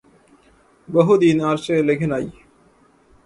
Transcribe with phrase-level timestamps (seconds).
[0.89, 2.25] বহুদিন আর সে লেখে নাই।